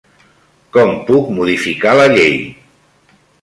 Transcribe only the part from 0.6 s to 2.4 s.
Com puc modificar la llei?